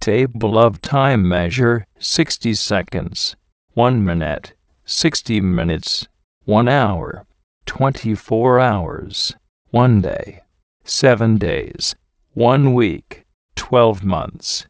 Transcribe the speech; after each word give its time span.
Table 0.00 0.58
of 0.58 0.80
time 0.80 1.28
measure 1.28 1.84
60 1.98 2.54
seconds, 2.54 3.36
1 3.74 4.02
minute, 4.02 4.54
60 4.86 5.42
minutes, 5.42 6.08
1 6.46 6.68
hour, 6.70 7.26
24 7.66 8.58
hours, 8.60 9.34
1 9.72 10.00
day, 10.00 10.40
7 10.84 11.36
days, 11.36 11.94
1 12.32 12.72
week, 12.72 13.26
12 13.56 14.02
months, 14.02 14.66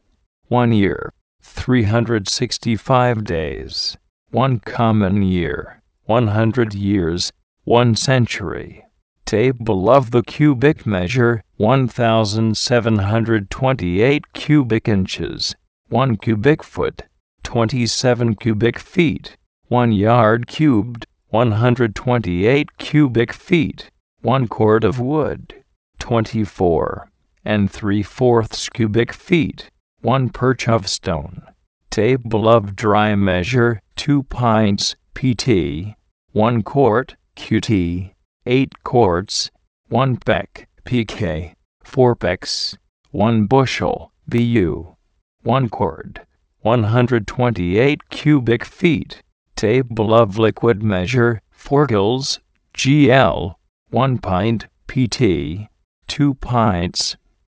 1 0.48 0.72
year, 0.72 1.12
365 1.42 3.22
days, 3.22 3.96
1 4.32 4.58
common 4.58 5.22
year, 5.22 5.80
100 6.06 6.74
years, 6.74 7.32
1 7.62 7.94
century. 7.94 8.84
Table 9.30 9.88
of 9.88 10.10
the 10.10 10.24
cubic 10.24 10.84
measure 10.84 11.44
1728 11.56 14.32
cubic 14.32 14.88
inches, 14.88 15.54
1 15.88 16.16
cubic 16.16 16.64
foot, 16.64 17.02
27 17.44 18.34
cubic 18.34 18.80
feet, 18.80 19.36
1 19.68 19.92
yard 19.92 20.48
cubed, 20.48 21.06
128 21.28 22.76
cubic 22.78 23.32
feet, 23.32 23.88
1 24.22 24.48
cord 24.48 24.82
of 24.82 24.98
wood, 24.98 25.54
24 26.00 27.08
and 27.44 27.70
3 27.70 28.02
fourths 28.02 28.68
cubic 28.68 29.12
feet, 29.12 29.70
1 30.00 30.30
perch 30.30 30.66
of 30.66 30.88
stone. 30.88 31.40
Table 31.88 32.48
of 32.48 32.74
dry 32.74 33.14
measure 33.14 33.80
2 33.94 34.24
pints, 34.24 34.96
pt, 35.14 35.94
1 36.32 36.62
quart, 36.62 37.14
qt, 37.36 38.10
8 38.46 38.82
quarts, 38.84 39.50
1 39.90 40.16
peck, 40.16 40.66
pk, 40.86 41.52
4 41.84 42.16
pecks, 42.16 42.74
1 43.10 43.44
bushel, 43.44 44.12
bu, 44.26 44.96
1 45.42 45.68
cord, 45.68 46.26
128 46.62 48.08
cubic 48.08 48.64
feet. 48.64 49.22
Table 49.56 50.14
of 50.14 50.38
liquid 50.38 50.82
measure 50.82 51.42
4 51.50 51.86
gills, 51.86 52.40
gl, 52.72 53.56
1 53.90 54.18
pint, 54.18 54.66
pt, 54.86 55.68
2 56.06 56.34
pints, 56.34 57.16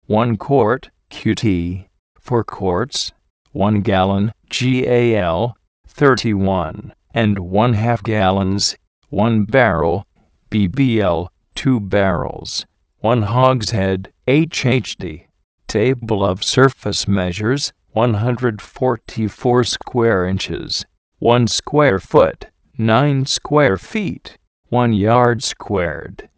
1 0.06 0.36
quart, 0.38 0.88
qt, 1.10 1.86
4 2.18 2.44
quarts, 2.44 3.12
1 3.52 3.82
gallon, 3.82 4.32
gal, 4.48 5.56
31, 5.86 6.94
and 7.12 7.38
1 7.38 7.72
half 7.74 8.02
gallons, 8.02 8.76
1 9.10 9.44
barrel, 9.44 10.06
BBL, 10.50 11.28
2 11.54 11.78
barrels, 11.78 12.66
1 12.98 13.22
hogshead, 13.22 14.12
HHD. 14.26 15.26
Table 15.68 16.24
of 16.24 16.42
surface 16.42 17.06
measures 17.06 17.72
144 17.92 19.64
square 19.64 20.24
inches, 20.26 20.84
1 21.20 21.46
square 21.46 22.00
foot, 22.00 22.46
9 22.76 23.26
square 23.26 23.76
feet, 23.76 24.38
1 24.70 24.92
yard 24.92 25.44
squared, 25.44 26.28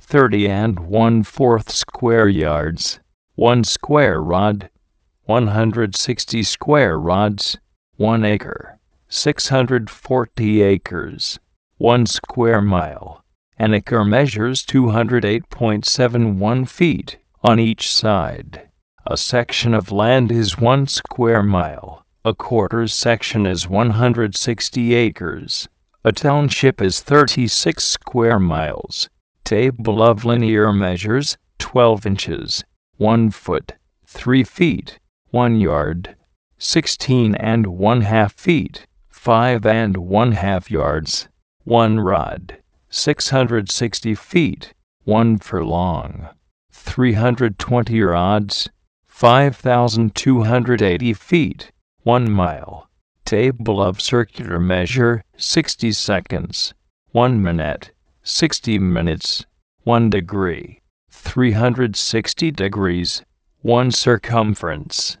30 0.00 0.48
and 0.48 0.78
1 0.80 1.22
fourth 1.22 1.70
square 1.70 2.28
yards, 2.28 3.00
1 3.34 3.64
square 3.64 4.22
rod, 4.22 4.70
160 5.26 6.42
square 6.42 6.98
rods, 6.98 7.58
1 7.96 8.24
acre, 8.24 8.78
640 9.08 10.62
acres, 10.62 11.38
1 11.76 12.06
square 12.06 12.62
mile. 12.62 13.22
An 13.60 13.74
acre 13.74 14.04
measures 14.04 14.64
208.71 14.64 16.68
feet 16.68 17.16
on 17.42 17.58
each 17.58 17.92
side. 17.92 18.68
A 19.04 19.16
section 19.16 19.74
of 19.74 19.90
land 19.90 20.30
is 20.30 20.58
1 20.58 20.86
square 20.86 21.42
mile. 21.42 22.06
A 22.24 22.34
quarter 22.34 22.86
section 22.86 23.46
is 23.46 23.68
160 23.68 24.94
acres. 24.94 25.68
A 26.04 26.12
township 26.12 26.80
is 26.80 27.00
36 27.00 27.82
square 27.82 28.38
miles. 28.38 29.08
Table 29.42 30.04
of 30.04 30.24
linear 30.24 30.72
measures 30.72 31.36
12 31.58 32.06
inches, 32.06 32.62
1 32.98 33.32
foot, 33.32 33.72
3 34.06 34.44
feet, 34.44 35.00
1 35.30 35.58
yard, 35.58 36.14
16 36.58 37.34
and 37.34 37.66
1 37.66 38.02
half 38.02 38.34
feet, 38.34 38.86
5 39.08 39.66
and 39.66 39.96
1 39.96 40.30
half 40.30 40.70
yards, 40.70 41.28
1 41.64 41.98
rod. 41.98 42.57
660 42.90 44.14
feet, 44.14 44.72
1 45.04 45.36
furlong, 45.40 46.30
320 46.72 48.00
rods, 48.00 48.70
5,280 49.06 51.12
feet, 51.12 51.70
1 52.04 52.30
mile. 52.30 52.88
Table 53.26 53.82
of 53.82 54.00
circular 54.00 54.58
measure 54.58 55.22
60 55.36 55.92
seconds, 55.92 56.72
1 57.10 57.42
minute, 57.42 57.90
60 58.22 58.78
minutes, 58.78 59.44
1 59.82 60.08
degree, 60.08 60.80
360 61.10 62.50
degrees, 62.52 63.22
1 63.60 63.90
circumference. 63.90 65.18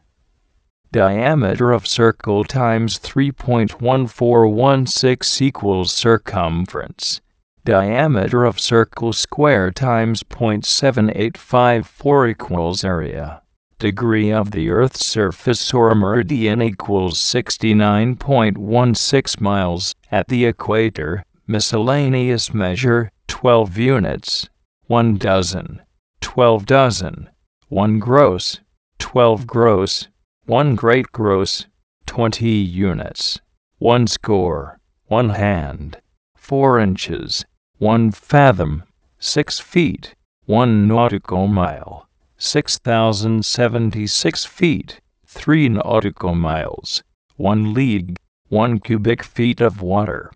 Diameter 0.90 1.72
of 1.72 1.86
circle 1.86 2.44
times 2.44 2.98
3.1416 2.98 5.42
equals 5.42 5.92
circumference 5.92 7.20
diameter 7.68 8.44
of 8.46 8.58
circle 8.58 9.12
square 9.12 9.70
times 9.70 10.22
0.7854 10.22 12.30
equals 12.30 12.82
area. 12.82 13.42
Degree 13.78 14.32
of 14.32 14.52
the 14.52 14.70
Earth's 14.70 15.04
surface 15.04 15.74
or 15.74 15.94
meridian 15.94 16.62
equals 16.62 17.18
69.16 17.18 19.40
miles. 19.42 19.94
At 20.10 20.28
the 20.28 20.46
equator. 20.46 21.22
Miscellaneous 21.46 22.54
measure 22.54 23.10
12 23.26 23.76
units, 23.76 24.48
1 24.86 25.18
dozen, 25.18 25.82
12 26.22 26.64
dozen, 26.64 27.28
1 27.68 27.98
gross, 27.98 28.60
12 28.98 29.46
gross, 29.46 30.08
1 30.46 30.74
great 30.74 31.12
gross, 31.12 31.66
20 32.06 32.48
units, 32.48 33.42
1 33.76 34.06
score, 34.06 34.80
1 35.08 35.28
hand, 35.28 35.98
4 36.34 36.78
inches, 36.78 37.44
1 37.80 38.10
fathom, 38.10 38.82
6 39.20 39.60
feet, 39.60 40.12
1 40.46 40.88
nautical 40.88 41.46
mile, 41.46 42.08
6,076 42.36 44.44
feet, 44.44 45.00
3 45.26 45.68
nautical 45.68 46.34
miles, 46.34 47.04
1 47.36 47.72
league, 47.72 48.16
1 48.48 48.80
cubic 48.80 49.22
feet 49.22 49.60
of 49.60 49.80
water, 49.80 50.32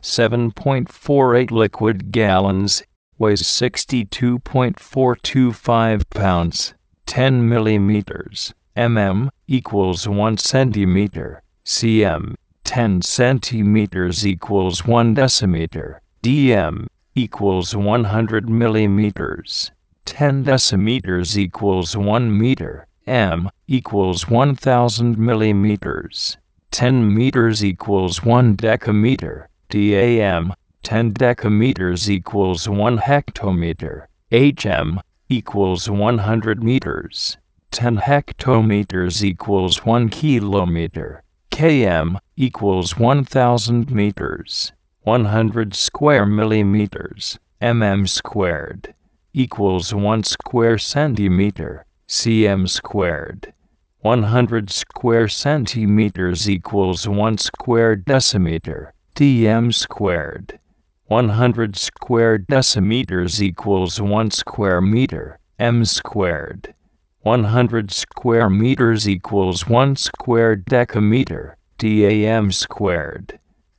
7.48 0.00 1.50
liquid 1.50 2.10
gallons, 2.10 2.82
weighs 3.18 3.42
62.425 3.42 6.08
pounds, 6.08 6.72
10 7.04 7.46
millimeters, 7.46 8.54
mm, 8.74 9.28
equals 9.46 10.08
1 10.08 10.38
centimeter, 10.38 11.42
cm, 11.62 12.34
10 12.64 13.02
centimeters 13.02 14.26
equals 14.26 14.86
1 14.86 15.14
decimeter 15.14 16.00
dm 16.26 16.88
equals 17.14 17.76
100 17.76 18.50
millimeters. 18.50 19.70
10 20.06 20.42
decimeters 20.42 21.36
equals 21.38 21.96
1 21.96 22.36
meter. 22.36 22.88
m 23.06 23.48
equals 23.68 24.28
1000 24.28 25.16
millimeters. 25.16 26.36
10 26.72 27.14
meters 27.14 27.64
equals 27.64 28.24
1 28.24 28.56
decameter. 28.56 29.46
dam 29.68 30.52
10 30.82 31.12
decameters 31.12 32.08
equals 32.10 32.68
1 32.68 32.98
hectometer. 32.98 34.06
hm 34.32 34.98
equals 35.28 35.88
100 35.88 36.60
meters. 36.60 37.36
10 37.70 37.98
hectometers 37.98 39.22
equals 39.22 39.86
1 39.86 40.08
kilometer. 40.08 41.22
km 41.52 42.18
equals 42.36 42.98
1000 42.98 43.92
meters. 43.92 44.72
100 45.06 45.72
square 45.72 46.26
millimeters, 46.26 47.38
mm 47.62 48.08
squared, 48.08 48.92
equals 49.32 49.94
1 49.94 50.24
square 50.24 50.76
centimeter, 50.76 51.86
cm 52.08 52.68
squared. 52.68 53.54
100 54.00 54.68
square 54.68 55.28
centimeters 55.28 56.50
equals 56.50 57.06
1 57.06 57.38
square 57.38 57.94
decimeter, 57.94 58.90
dm 59.14 59.72
squared. 59.72 60.58
100 61.04 61.76
square 61.76 62.36
decimeters 62.36 63.40
equals 63.40 64.00
1 64.00 64.32
square 64.32 64.80
meter, 64.80 65.38
m 65.60 65.84
squared. 65.84 66.74
100 67.20 67.92
square 67.92 68.50
meters 68.50 69.08
equals 69.08 69.68
1 69.68 69.94
square 69.94 70.56
decameter, 70.56 71.54
dam 71.78 72.50
squared 72.50 73.38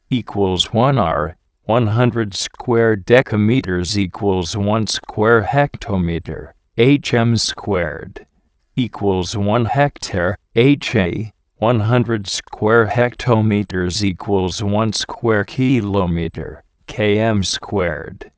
equals 0.09 0.73
1 0.73 0.97
are. 0.97 1.35
100 1.65 2.33
square 2.33 2.95
decameters 2.95 3.97
equals 3.97 4.55
1 4.55 4.87
square 4.87 5.41
hectometer. 5.43 6.53
hm 6.77 7.35
squared 7.35 8.25
equals 8.77 9.35
1 9.35 9.65
hectare. 9.65 10.37
HA 10.55 11.33
100 11.57 12.27
square 12.27 12.85
hectometers 12.85 14.03
equals 14.03 14.61
1 14.61 14.93
square 14.93 15.43
kilometer, 15.43 16.63
km 16.87 17.43
squared. 17.43 18.31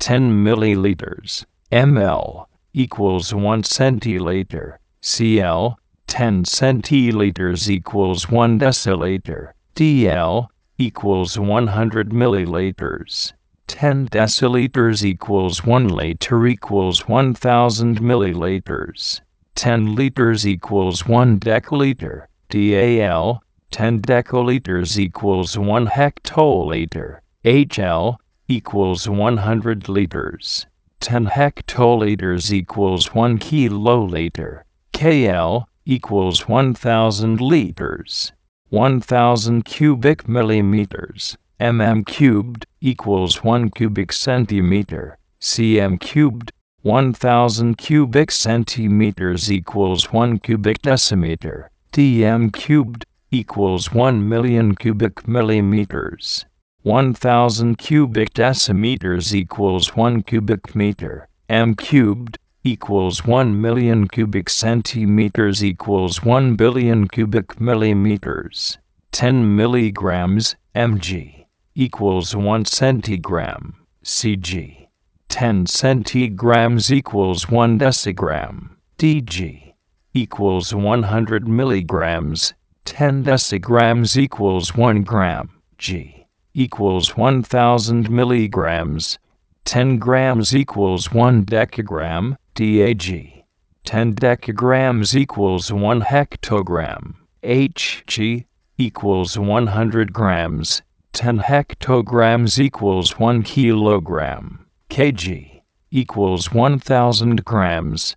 10 0.00 0.44
milliliters, 0.44 1.44
ml, 1.70 2.46
equals 2.72 3.32
1 3.32 3.62
centiliter, 3.62 4.78
cl, 5.00 5.78
10 6.08 6.44
centiliters 6.44 7.70
equals 7.70 8.28
1 8.28 8.58
deciliter, 8.58 9.52
dl, 9.76 10.48
equals 10.78 11.38
100 11.38 12.10
milliliters. 12.10 13.32
10 13.68 14.08
deciliters 14.08 15.04
equals 15.04 15.64
1 15.64 15.88
liter 15.88 16.46
equals 16.46 17.08
1000 17.08 18.00
milliliters. 18.00 19.20
10 19.54 19.94
liters 19.94 20.46
equals 20.46 21.06
1 21.06 21.38
deciliter, 21.38 22.26
DAL. 22.50 23.40
10 23.70 24.02
deciliters 24.02 24.98
equals 24.98 25.56
1 25.56 25.86
hectoliter, 25.86 27.20
HL, 27.44 28.16
equals 28.48 29.08
100 29.08 29.88
liters. 29.88 30.66
10 31.00 31.26
hectoliters 31.26 32.52
equals 32.52 33.14
1 33.14 33.38
kiloliter, 33.38 34.62
KL, 34.92 35.64
equals 35.86 36.48
1000 36.48 37.40
liters. 37.40 38.32
1000 38.74 39.64
cubic 39.64 40.28
millimeters, 40.28 41.36
mm 41.60 42.04
cubed, 42.06 42.64
equals 42.80 43.44
1 43.44 43.70
cubic 43.70 44.12
centimeter, 44.12 45.16
cm 45.40 46.00
cubed, 46.00 46.50
1000 46.82 47.78
cubic 47.78 48.32
centimeters 48.32 49.52
equals 49.52 50.12
1 50.12 50.40
cubic 50.40 50.82
decimeter, 50.82 51.68
dm 51.92 52.50
cubed, 52.50 53.04
equals 53.30 53.92
1 53.92 54.28
million 54.28 54.74
cubic 54.74 55.28
millimeters. 55.28 56.44
1000 56.82 57.78
cubic 57.78 58.34
decimeters 58.34 59.32
equals 59.32 59.94
1 59.94 60.20
cubic 60.24 60.74
meter, 60.74 61.28
m 61.48 61.76
cubed, 61.76 62.38
equals 62.66 63.26
1 63.26 63.60
million 63.60 64.08
cubic 64.08 64.48
centimeters 64.48 65.62
equals 65.62 66.22
1 66.24 66.56
billion 66.56 67.06
cubic 67.06 67.60
millimeters. 67.60 68.78
10 69.12 69.54
milligrams, 69.54 70.56
mg, 70.74 71.44
equals 71.74 72.34
1 72.34 72.64
centigram, 72.64 73.74
cg. 74.02 74.88
10 75.28 75.66
centigrams 75.66 76.90
equals 76.90 77.50
1 77.50 77.78
decigram, 77.78 78.70
dg, 78.96 79.74
equals 80.14 80.74
100 80.74 81.46
milligrams, 81.46 82.54
10 82.86 83.24
decigrams 83.24 84.16
equals 84.16 84.74
1 84.74 85.02
gram, 85.02 85.50
g, 85.76 86.26
equals 86.54 87.14
1000 87.14 88.10
milligrams, 88.10 89.18
10 89.66 89.98
grams 89.98 90.56
equals 90.56 91.12
1 91.12 91.42
decagram, 91.44 92.38
DAG. 92.54 93.44
10 93.84 94.14
decagrams 94.14 95.14
equals 95.14 95.72
1 95.72 96.02
hectogram, 96.02 97.14
HG, 97.42 98.46
equals 98.78 99.38
100 99.38 100.12
grams, 100.12 100.82
10 101.12 101.40
hectograms 101.40 102.58
equals 102.58 103.18
1 103.18 103.42
kilogram 103.42 104.66
kg 104.90 105.62
equals 105.90 106.52
1000 106.52 107.44
grams. 107.44 108.16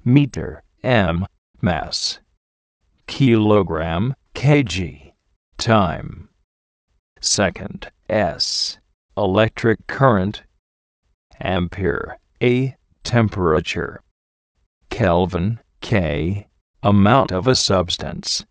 Meter 0.04 0.62
m, 0.84 1.26
mass, 1.62 2.20
kilogram, 3.08 4.14
kg, 4.36 5.14
time, 5.58 6.28
second, 7.22 7.90
s, 8.10 8.78
electric 9.16 9.88
current, 9.88 10.44
ampere, 11.40 12.20
a, 12.44 12.76
temperature, 13.06 14.02
Kelvin, 14.90 15.62
K, 15.82 16.48
amount 16.82 17.32
of 17.32 17.48
a 17.48 17.56
substance, 17.56 18.46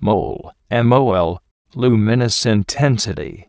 mole, 0.00 0.52
MOL, 0.70 1.42
luminous 1.74 2.46
intensity, 2.46 3.48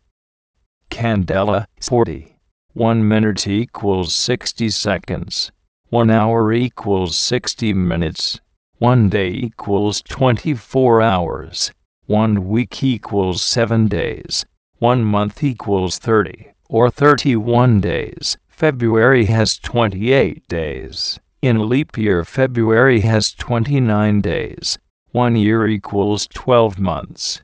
candela, 0.90 1.66
40, 1.80 2.38
1 2.74 3.06
minute 3.06 3.46
equals 3.46 4.14
60 4.14 4.70
seconds. 4.70 5.52
One 5.88 6.10
hour 6.10 6.52
equals 6.52 7.16
60 7.16 7.74
minutes. 7.74 8.40
One 8.78 9.10
day 9.10 9.28
equals 9.28 10.00
24 10.08 11.02
hours. 11.02 11.70
One 12.06 12.48
week 12.48 12.82
equals 12.82 13.42
7 13.42 13.88
days. 13.88 14.46
One 14.78 15.04
month 15.04 15.44
equals 15.44 15.98
30 15.98 16.52
or 16.68 16.90
31 16.90 17.80
days. 17.82 18.38
February 18.48 19.26
has 19.26 19.58
28 19.58 20.48
days. 20.48 21.20
In 21.42 21.68
leap 21.68 21.98
year, 21.98 22.24
February 22.24 23.00
has 23.00 23.32
29 23.32 24.20
days. 24.20 24.78
One 25.10 25.34
year 25.34 25.66
equals 25.66 26.28
12 26.28 26.78
months. 26.78 27.42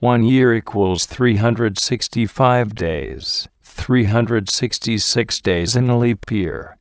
One 0.00 0.22
year 0.22 0.52
equals 0.54 1.06
365 1.06 2.74
days. 2.74 3.48
366 3.62 5.40
days 5.40 5.76
in 5.76 5.88
a 5.88 5.98
leap 5.98 6.30
year. 6.30 6.76